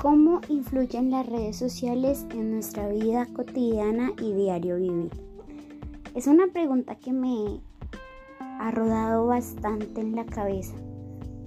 ¿Cómo 0.00 0.40
influyen 0.48 1.10
las 1.10 1.26
redes 1.26 1.56
sociales 1.56 2.24
en 2.30 2.52
nuestra 2.52 2.88
vida 2.88 3.26
cotidiana 3.34 4.12
y 4.22 4.32
diario 4.32 4.76
vivir? 4.76 5.10
Es 6.14 6.28
una 6.28 6.46
pregunta 6.46 6.94
que 6.94 7.12
me 7.12 7.60
ha 8.60 8.70
rodado 8.70 9.26
bastante 9.26 10.00
en 10.00 10.14
la 10.14 10.24
cabeza. 10.24 10.76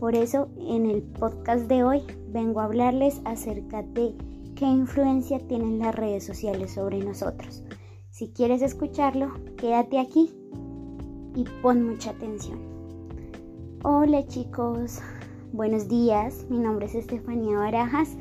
Por 0.02 0.16
eso 0.16 0.50
en 0.58 0.86
el 0.86 1.02
podcast 1.02 1.70
de 1.70 1.86
hoy 1.86 2.02
vengo 2.28 2.60
a 2.60 2.66
hablarles 2.66 3.22
acerca 3.24 3.84
de 3.84 4.16
qué 4.56 4.66
influencia 4.66 5.40
tienen 5.40 5.80
las 5.80 5.96
redes 5.96 6.26
sociales 6.26 6.74
sobre 6.74 7.00
nosotros. 7.00 7.64
Si 8.10 8.34
quieres 8.34 8.62
escucharlo, 8.62 9.32
quédate 9.56 9.98
aquí 9.98 10.30
y 11.36 11.46
pon 11.62 11.88
mucha 11.88 12.10
atención. 12.10 12.60
Hola 13.84 14.28
chicos, 14.28 15.00
buenos 15.54 15.88
días, 15.88 16.46
mi 16.50 16.60
nombre 16.60 16.88
es 16.88 16.96
Estefanía 16.96 17.58
Barajas 17.58 18.18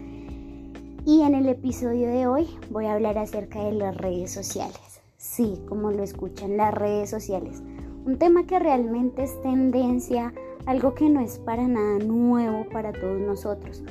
y 1.07 1.23
en 1.23 1.35
el 1.35 1.49
episodio 1.49 2.09
de 2.09 2.27
hoy 2.27 2.47
voy 2.71 2.87
a 2.87 2.95
hablar 2.95 3.19
acerca 3.19 3.63
de 3.65 3.73
las 3.73 3.97
redes 3.97 4.33
sociales. 4.33 5.01
Sí, 5.17 5.61
como 5.69 5.91
lo 5.91 6.03
escuchan, 6.03 6.57
las 6.57 6.75
redes 6.75 7.11
sociales. 7.11 7.63
Un 8.05 8.19
tema 8.19 8.47
que 8.47 8.59
realmente 8.59 9.23
es 9.23 9.41
tendencia, 9.43 10.33
algo 10.67 10.95
que 10.95 11.09
no 11.09 11.21
es 11.21 11.39
para 11.39 11.67
nada 11.67 11.99
nuevo 11.99 12.67
para 12.71 12.93
todos 12.93 13.21
nosotros. 13.21 13.83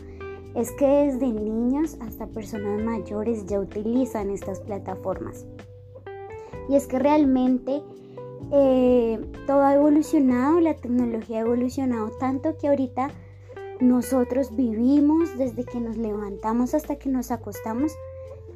Es 0.55 0.71
que 0.73 0.87
desde 0.87 1.31
niños 1.31 1.97
hasta 2.01 2.27
personas 2.27 2.83
mayores 2.83 3.45
ya 3.45 3.59
utilizan 3.59 4.29
estas 4.29 4.59
plataformas. 4.59 5.45
Y 6.67 6.75
es 6.75 6.85
que 6.85 6.99
realmente 6.99 7.81
eh, 8.51 9.19
todo 9.47 9.61
ha 9.61 9.75
evolucionado, 9.75 10.59
la 10.59 10.75
tecnología 10.75 11.39
ha 11.39 11.41
evolucionado 11.41 12.11
tanto 12.19 12.57
que 12.57 12.67
ahorita 12.67 13.09
nosotros 13.79 14.55
vivimos 14.55 15.37
desde 15.37 15.63
que 15.63 15.79
nos 15.79 15.97
levantamos 15.97 16.73
hasta 16.73 16.97
que 16.97 17.09
nos 17.09 17.31
acostamos 17.31 17.93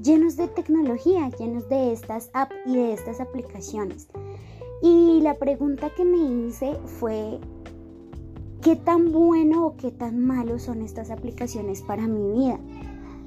llenos 0.01 0.35
de 0.35 0.47
tecnología, 0.47 1.29
llenos 1.29 1.69
de 1.69 1.93
estas 1.93 2.29
apps 2.33 2.55
y 2.65 2.75
de 2.75 2.93
estas 2.93 3.21
aplicaciones. 3.21 4.09
Y 4.81 5.21
la 5.21 5.35
pregunta 5.35 5.91
que 5.95 6.03
me 6.03 6.17
hice 6.17 6.75
fue, 6.99 7.39
¿qué 8.61 8.75
tan 8.75 9.13
bueno 9.13 9.65
o 9.65 9.77
qué 9.77 9.91
tan 9.91 10.19
malo 10.19 10.59
son 10.59 10.81
estas 10.81 11.09
aplicaciones 11.09 11.81
para 11.81 12.07
mi 12.07 12.39
vida? 12.39 12.59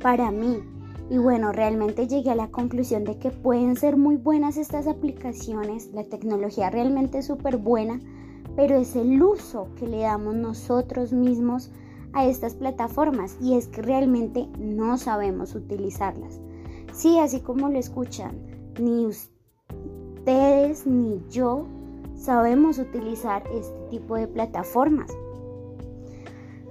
Para 0.02 0.30
mí. 0.30 0.62
Y 1.08 1.18
bueno, 1.18 1.52
realmente 1.52 2.08
llegué 2.08 2.30
a 2.30 2.34
la 2.34 2.50
conclusión 2.50 3.04
de 3.04 3.18
que 3.18 3.30
pueden 3.30 3.76
ser 3.76 3.96
muy 3.96 4.16
buenas 4.16 4.56
estas 4.56 4.86
aplicaciones, 4.86 5.90
la 5.94 6.04
tecnología 6.04 6.68
realmente 6.68 7.18
es 7.18 7.26
súper 7.26 7.58
buena, 7.58 8.00
pero 8.56 8.76
es 8.76 8.96
el 8.96 9.22
uso 9.22 9.68
que 9.76 9.86
le 9.86 10.00
damos 10.00 10.34
nosotros 10.34 11.12
mismos 11.12 11.70
a 12.16 12.24
estas 12.24 12.54
plataformas 12.54 13.36
y 13.42 13.56
es 13.56 13.68
que 13.68 13.82
realmente 13.82 14.48
no 14.58 14.96
sabemos 14.96 15.54
utilizarlas. 15.54 16.40
Sí, 16.92 17.18
así 17.18 17.40
como 17.40 17.68
lo 17.68 17.78
escuchan, 17.78 18.40
ni 18.80 19.04
ustedes 19.04 20.86
ni 20.86 21.22
yo 21.28 21.66
sabemos 22.14 22.78
utilizar 22.78 23.44
este 23.52 23.78
tipo 23.90 24.16
de 24.16 24.28
plataformas. 24.28 25.12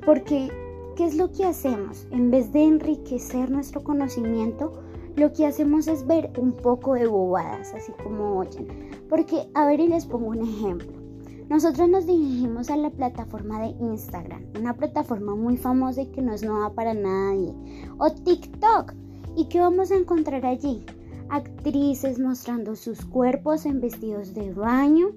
Porque, 0.04 0.50
¿qué 0.96 1.06
es 1.06 1.16
lo 1.16 1.32
que 1.32 1.46
hacemos? 1.46 2.08
En 2.10 2.32
vez 2.32 2.52
de 2.52 2.64
enriquecer 2.64 3.52
nuestro 3.52 3.84
conocimiento, 3.84 4.74
lo 5.16 5.32
que 5.32 5.46
hacemos 5.46 5.88
es 5.88 6.08
ver 6.08 6.32
un 6.40 6.54
poco 6.54 6.96
de 6.96 7.06
bobadas, 7.06 7.72
así 7.76 7.92
como 8.04 8.40
oyen. 8.40 8.68
Porque, 9.08 9.48
a 9.54 9.68
ver, 9.68 9.80
y 9.80 9.88
les 9.88 10.08
pongo 10.08 10.30
un 10.30 10.42
ejemplo. 10.42 11.05
Nosotros 11.50 11.88
nos 11.88 12.08
dirigimos 12.08 12.70
a 12.70 12.78
la 12.78 12.90
plataforma 12.90 13.62
de 13.62 13.76
Instagram, 13.80 14.44
una 14.60 14.74
plataforma 14.74 15.36
muy 15.36 15.58
famosa 15.58 16.02
y 16.02 16.08
que 16.08 16.22
no 16.22 16.34
es 16.34 16.44
nueva 16.44 16.74
para 16.74 16.94
nadie. 16.94 17.54
O 17.98 18.10
TikTok. 18.12 18.94
¿Y 19.36 19.46
qué 19.46 19.60
vamos 19.60 19.92
a 19.92 19.96
encontrar 19.96 20.46
allí? 20.46 20.86
Actrices 21.30 22.20
mostrando 22.20 22.76
sus 22.76 23.06
cuerpos 23.06 23.66
en 23.66 23.80
vestidos 23.80 24.34
de 24.34 24.54
baño, 24.54 25.10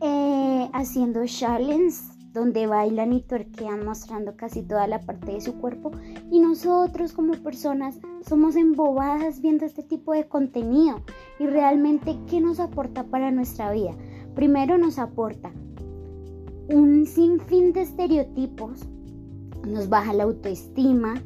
eh, 0.00 0.68
haciendo 0.72 1.24
challenges 1.24 2.18
donde 2.32 2.66
bailan 2.66 3.12
y 3.12 3.22
tuerquean 3.22 3.84
mostrando 3.84 4.36
casi 4.36 4.62
toda 4.62 4.86
la 4.86 5.00
parte 5.00 5.32
de 5.32 5.40
su 5.40 5.54
cuerpo 5.54 5.90
y 6.30 6.40
nosotros 6.40 7.12
como 7.12 7.32
personas 7.34 7.98
somos 8.26 8.54
embobadas 8.56 9.40
viendo 9.40 9.64
este 9.64 9.82
tipo 9.82 10.12
de 10.12 10.28
contenido 10.28 11.02
y 11.38 11.46
realmente 11.46 12.18
qué 12.28 12.40
nos 12.40 12.60
aporta 12.60 13.04
para 13.04 13.30
nuestra 13.30 13.72
vida. 13.72 13.94
Primero 14.34 14.78
nos 14.78 14.98
aporta 14.98 15.52
un 16.68 17.06
sinfín 17.06 17.72
de 17.72 17.82
estereotipos, 17.82 18.86
nos 19.66 19.88
baja 19.88 20.12
la 20.12 20.24
autoestima, 20.24 21.22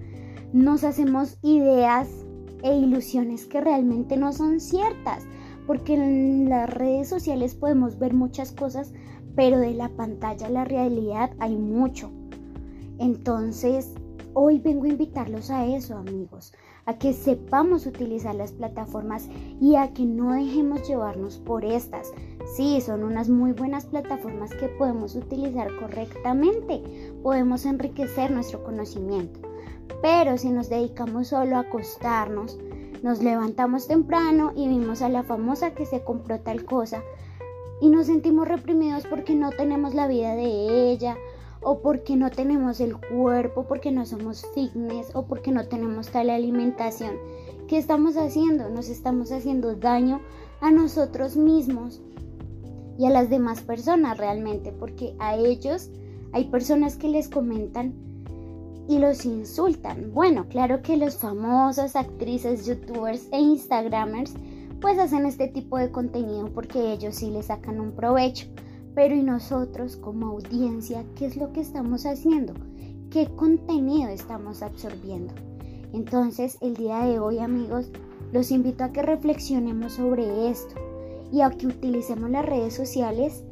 nos 0.53 0.85
hacemos 0.85 1.39
ideas 1.43 2.09
e 2.63 2.77
ilusiones 2.77 3.47
que 3.47 3.61
realmente 3.61 4.17
no 4.17 4.33
son 4.33 4.61
ciertas, 4.61 5.25
porque 5.67 5.95
en 5.95 6.49
las 6.49 6.71
redes 6.71 7.09
sociales 7.09 7.55
podemos 7.55 7.99
ver 7.99 8.15
muchas 8.15 8.53
cosas, 8.53 8.93
pero 9.35 9.59
de 9.59 9.75
la 9.75 9.89
pantalla 9.89 10.47
a 10.47 10.51
la 10.51 10.65
realidad 10.65 11.31
hay 11.39 11.57
mucho. 11.57 12.11
Entonces, 12.99 13.93
hoy 14.35 14.59
vengo 14.59 14.85
a 14.85 14.89
invitarlos 14.89 15.51
a 15.51 15.67
eso, 15.67 15.97
amigos, 15.97 16.53
a 16.87 16.99
que 16.99 17.13
sepamos 17.13 17.87
utilizar 17.87 18.35
las 18.35 18.53
plataformas 18.53 19.29
y 19.61 19.77
a 19.77 19.93
que 19.93 20.05
no 20.05 20.33
dejemos 20.33 20.87
llevarnos 20.87 21.39
por 21.39 21.65
estas. 21.65 22.13
Sí, 22.45 22.81
son 22.81 23.03
unas 23.05 23.29
muy 23.29 23.53
buenas 23.53 23.87
plataformas 23.87 24.51
que 24.55 24.69
podemos 24.69 25.15
utilizar 25.15 25.69
correctamente, 25.77 26.83
podemos 27.23 27.65
enriquecer 27.65 28.31
nuestro 28.31 28.63
conocimiento. 28.63 29.41
Pero 30.03 30.37
si 30.37 30.51
nos 30.51 30.69
dedicamos 30.69 31.29
solo 31.29 31.57
a 31.57 31.61
acostarnos, 31.61 32.59
nos 33.03 33.23
levantamos 33.23 33.89
temprano 33.89 34.53
y 34.55 34.69
vimos 34.69 35.03
a 35.03 35.09
la 35.09 35.23
famosa 35.23 35.75
que 35.75 35.87
se 35.87 36.03
compró 36.03 36.41
tal 36.41 36.65
cosa 36.65 37.03
y 37.81 37.89
nos 37.89 38.07
sentimos 38.07 38.47
reprimidos 38.47 39.07
porque 39.07 39.35
no 39.35 39.51
tenemos 39.51 39.95
la 39.95 40.07
vida 40.07 40.35
de 40.37 40.93
ella 40.93 41.17
o 41.63 41.81
porque 41.81 42.17
no 42.17 42.31
tenemos 42.31 42.81
el 42.81 42.97
cuerpo, 42.97 43.65
porque 43.67 43.91
no 43.91 44.05
somos 44.07 44.47
fitness 44.55 45.11
o 45.15 45.25
porque 45.25 45.51
no 45.51 45.67
tenemos 45.67 46.09
tal 46.09 46.31
alimentación. 46.31 47.17
¿Qué 47.67 47.79
estamos 47.79 48.17
haciendo? 48.17 48.69
Nos 48.69 48.89
estamos 48.89 49.33
haciendo 49.33 49.75
daño 49.75 50.21
a 50.61 50.71
nosotros 50.71 51.37
mismos 51.37 52.01
y 52.99 53.07
a 53.07 53.11
las 53.11 53.31
demás 53.31 53.63
personas 53.63 54.19
realmente, 54.19 54.73
porque 54.73 55.15
a 55.19 55.37
ellos 55.37 55.91
hay 56.33 56.45
personas 56.45 56.97
que 56.97 57.09
les 57.09 57.29
comentan 57.29 57.95
y 58.89 58.99
los 58.99 59.25
insultan. 59.25 60.13
Bueno, 60.13 60.47
claro 60.49 60.83
que 60.83 60.97
los 60.97 61.17
famosos 61.17 61.97
actrices, 61.97 62.67
youtubers 62.67 63.29
e 63.33 63.41
instagramers 63.41 64.35
pues 64.81 64.99
hacen 64.99 65.27
este 65.27 65.47
tipo 65.47 65.79
de 65.79 65.93
contenido 65.93 66.49
porque 66.53 66.93
ellos 66.93 67.15
sí 67.15 67.31
le 67.31 67.43
sacan 67.43 67.81
un 67.81 67.93
provecho. 67.93 68.49
Pero 68.95 69.15
¿y 69.15 69.23
nosotros 69.23 69.97
como 69.97 70.29
audiencia 70.29 71.05
qué 71.17 71.27
es 71.27 71.37
lo 71.37 71.53
que 71.53 71.61
estamos 71.61 72.05
haciendo? 72.05 72.53
¿Qué 73.11 73.27
contenido 73.37 74.11
estamos 74.11 74.63
absorbiendo? 74.63 75.33
Entonces, 75.93 76.59
el 76.61 76.75
día 76.75 77.05
de 77.05 77.19
hoy, 77.19 77.39
amigos, 77.39 77.91
los 78.33 78.51
invito 78.51 78.85
a 78.85 78.93
que 78.93 79.03
reflexionemos 79.03 79.93
sobre 79.93 80.51
esto 80.51 80.75
y 81.33 81.41
a 81.41 81.51
que 81.51 81.67
utilicemos 81.67 82.31
las 82.31 82.45
redes 82.45 82.75
sociales 82.75 83.43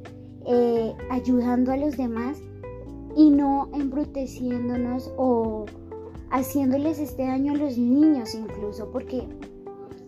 eh, 0.47 0.95
ayudando 1.11 1.73
a 1.73 1.77
los 1.77 1.97
demás 1.97 2.39
y 3.17 3.31
no 3.31 3.69
embruteciéndonos 3.73 5.13
o 5.17 5.65
haciéndoles 6.31 6.99
este 6.99 7.27
daño 7.27 7.55
a 7.55 7.57
los 7.57 7.77
niños 7.77 8.35
incluso, 8.35 8.91
porque 8.93 9.27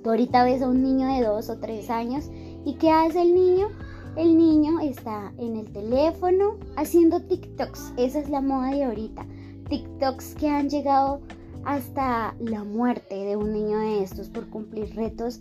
tú 0.03 0.11
ahorita 0.11 0.45
ves 0.45 0.63
a 0.63 0.69
un 0.69 0.83
niño 0.83 1.09
de 1.09 1.25
dos 1.25 1.49
o 1.51 1.59
tres 1.59 1.91
años 1.91 2.31
y 2.65 2.75
¿qué 2.75 2.91
hace 2.91 3.23
el 3.23 3.35
niño? 3.35 3.69
El 4.17 4.37
niño 4.37 4.79
está 4.81 5.33
en 5.39 5.57
el 5.57 5.73
teléfono 5.73 6.59
haciendo 6.77 7.23
TikToks. 7.23 7.95
Esa 7.97 8.19
es 8.19 8.29
la 8.29 8.43
moda 8.43 8.71
de 8.71 8.85
ahorita. 8.85 9.27
TikToks 9.71 10.35
que 10.35 10.49
han 10.49 10.69
llegado 10.69 11.23
hasta 11.65 12.35
la 12.39 12.63
muerte 12.63 13.15
de 13.15 13.37
un 13.37 13.53
niño 13.53 13.79
de 13.79 14.03
estos 14.03 14.29
por 14.29 14.51
cumplir 14.51 14.95
retos 14.95 15.41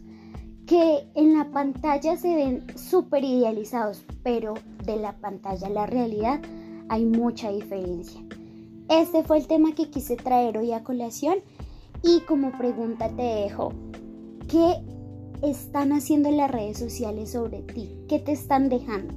que 0.71 1.05
en 1.15 1.37
la 1.37 1.51
pantalla 1.51 2.15
se 2.15 2.33
ven 2.33 2.65
súper 2.77 3.25
idealizados, 3.25 4.05
pero 4.23 4.53
de 4.85 4.95
la 4.95 5.11
pantalla 5.17 5.67
a 5.67 5.69
la 5.69 5.85
realidad 5.85 6.39
hay 6.87 7.03
mucha 7.03 7.51
diferencia. 7.51 8.21
Este 8.87 9.21
fue 9.21 9.39
el 9.39 9.47
tema 9.47 9.75
que 9.75 9.89
quise 9.89 10.15
traer 10.15 10.57
hoy 10.57 10.71
a 10.71 10.81
colación 10.81 11.39
y 12.03 12.21
como 12.21 12.57
pregunta 12.57 13.09
te 13.09 13.21
dejo, 13.21 13.73
¿qué 14.47 14.75
están 15.41 15.91
haciendo 15.91 16.31
las 16.31 16.49
redes 16.49 16.77
sociales 16.77 17.33
sobre 17.33 17.63
ti? 17.63 17.89
¿Qué 18.07 18.19
te 18.19 18.31
están 18.31 18.69
dejando? 18.69 19.13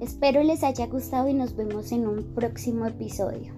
Espero 0.00 0.42
les 0.42 0.64
haya 0.64 0.88
gustado 0.88 1.28
y 1.28 1.32
nos 1.32 1.54
vemos 1.54 1.92
en 1.92 2.08
un 2.08 2.34
próximo 2.34 2.86
episodio. 2.86 3.54